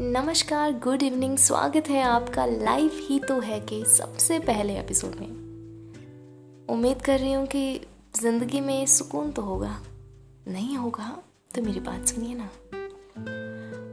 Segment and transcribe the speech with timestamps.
[0.00, 5.28] नमस्कार good evening स्वागत है आपका लाइफ ही तो है के सबसे पहले एपिसोड में।
[6.68, 7.80] उम्मीद कर रही हूँ कि
[8.20, 9.82] ज़िंदगी में सुकून तो होगा।
[10.48, 11.22] नहीं होगा
[11.54, 12.50] तो मेरी बात सुनिए ना।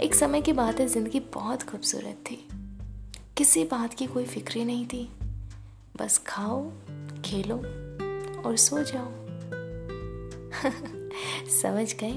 [0.03, 2.47] एक समय की बात है, ज़िंदगी बहुत खूबसूरत थी।
[3.37, 5.09] किसी बात की कोई फ़िक्र नहीं थी।
[5.97, 6.71] बस खाओ,
[7.25, 7.55] खेलो
[8.41, 9.11] और सो जाओ।
[11.61, 12.13] समझ गए?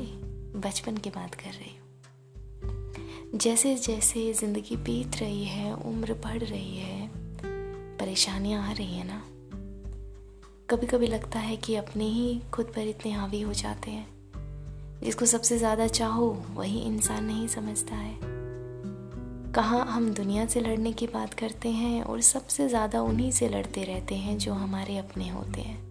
[0.60, 1.83] बचपन की बात कर रही हूँ।
[3.34, 7.10] जैसे जैसे ज़िंदगी बीत रही है, उम्र बढ़ रही है,
[7.98, 9.22] परेशानियाँ आ रही हैं ना।
[10.70, 14.06] कभी कभी लगता है कि अपने ही खुद पर इतने हावी हो जाते हैं।
[15.04, 18.18] जिसको सबसे ज़्यादा चाहो, वही इंसान नहीं समझता है।
[19.52, 23.84] कहाँ हम दुनिया से लड़ने की बात करते हैं और सबसे ज़्यादा उन्हीं से लड़ते
[23.84, 25.83] रहते हैं जो हमारे अपने होते हैं।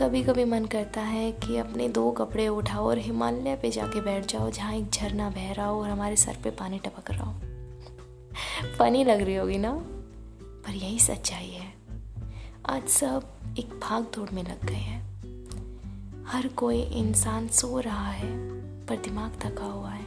[0.00, 4.26] कभी कभी मन करता है कि अपने दो कपड़े उठाओ और हिमालय पे जाके बैठ
[4.26, 7.40] जाओ, जहाँ एक झरना बह रहा हो और हमारे सर पे पानी टपक रहा हो।
[8.78, 9.72] फनी लग रही होगी ना?
[10.42, 11.74] पर यही सच्चाई है।
[12.66, 13.26] आज सब
[13.58, 15.10] एक भाग दौड़ में लग गए हैं।
[16.24, 18.36] हर कोई इंसान सो रहा है,
[18.86, 20.06] पर दिमाग थका हुआ है।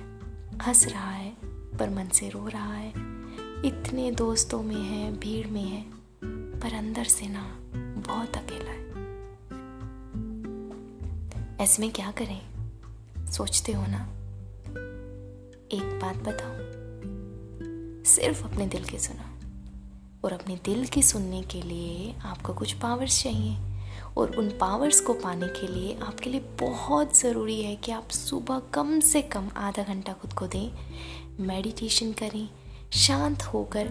[0.68, 1.34] हंस रहा है,
[1.80, 2.90] पर मन से रो रहा है।
[3.66, 5.86] इतने दोस्तों में है, भीड़ में है,
[6.60, 7.58] पर अंदर से ना,
[8.08, 9.03] बहुत अकेला है।
[11.64, 12.42] ऐसे में क्या करें?
[13.32, 14.04] सोचते हो ना?
[15.72, 16.56] एक बात बताओ
[18.04, 19.22] सिर्फ़ अपने दिल की सुनो।
[20.24, 23.58] और अपने दिल की सुनने के लिए आपको कुछ पावर्स चाहिए।
[24.18, 28.62] और उन पावर्स को पाने के लिए आपके लिए बहुत ज़रूरी है कि आप सुबह
[28.74, 30.72] कम से कम आधा घंटा खुद को दें
[31.40, 32.50] मेडिटेशन करें,
[32.94, 33.86] शांत होकर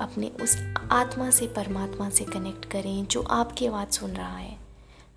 [0.00, 4.59] अपने उस आत्मा से, परमात्मा से कनेक्ट करें जो आपकी आवाज़ सुन रहा है।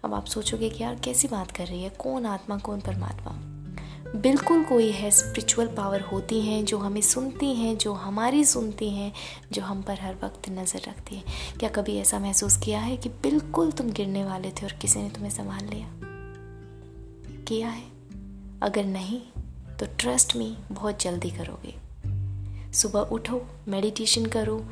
[0.06, 1.90] अब आप सोचोगे कि यार कैसी बात कर रही है?
[1.90, 3.32] कौन आत्मा, कौन परमात्मा?
[4.20, 9.14] बिल्कुल कोई है स्पिरिचुअल पावर होती हैं, जो हमें सुनती हैं, जो हमारी सुनती हैं,
[9.52, 11.24] जो हम पर हर वक्त नज़र रखती हैं।
[11.60, 15.10] क्या कभी ऐसा महसूस किया है कि बिल्कुल तुम गिरने वाले थे और किसी ने
[15.10, 15.90] तुम्हें संभाल लिया?
[17.44, 17.84] किया है?
[18.62, 19.22] अगर नहीं
[19.80, 21.76] तो ट्रस्ट में बहुत जल्दी करोगे।
[22.74, 24.66] सुबह उठो मेडिटेशन करो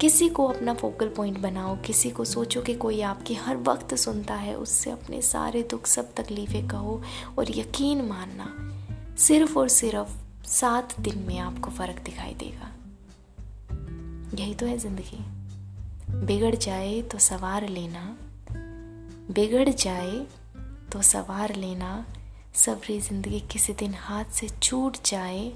[0.00, 4.34] किसी को अपना फोकल पॉइंट बनाओ, किसी को सोचो कि कोई आपकी हर वक्त सुनता
[4.34, 7.02] है, उससे अपने सारे दुख, सब तकलीफ़ें कहो
[7.38, 8.46] और यकीन मानना,
[9.18, 10.16] सिर्फ़ और सिर्फ़
[10.48, 12.70] सात दिन में आपको फ़र्क दिखाई देगा।
[14.34, 15.24] यही तो है ज़िंदगी।
[16.26, 18.16] बिगड़ जाए तो सवार लेना,
[19.30, 20.26] बिगड़ जाए
[20.92, 22.06] तो सवार लेना,
[22.54, 25.48] सबरी ज़िंदगी किसी दिन हाथ से छूट जाए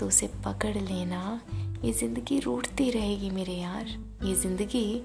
[0.00, 1.40] तो उसे पकड़ लेना
[1.84, 3.86] ये ज़िंदगी रूठती रहेगी मेरे यार।
[4.24, 5.02] ये ज़िंदगी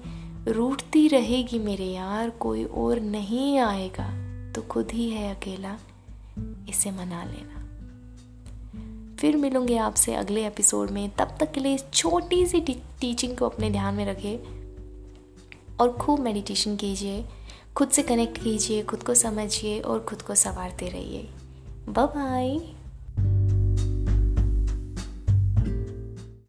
[0.48, 4.08] रूठती रहेगी मेरे यार। कोई और नहीं आएगा।
[4.52, 5.76] तो खुद ही है अकेला।
[6.68, 7.62] इसे मना लेना।
[9.20, 13.44] फिर मिलूँगे आपसे अगले एपिसोड में। तब तक के लिए इस छोटी सी टीचिंग को
[13.44, 14.38] अपने ध्यान में रखें
[15.80, 17.24] और खूब मेडिटेशन कीजिए।
[17.76, 21.28] खुद से कनेक्ट कीजिए। खुद को समझिए और खुद को संवारते रहिए।
[21.88, 22.58] बाय